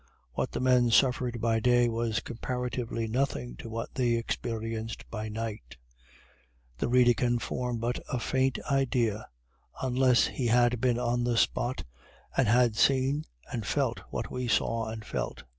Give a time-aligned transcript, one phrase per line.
[0.33, 5.77] What the men suffered by day, was comparatively nothing to what they experienced by night.
[6.79, 9.27] The reader can form but a faint idea
[9.79, 11.83] unless he had been on the spot,
[12.35, 15.43] and had seen and felt what we saw and felt.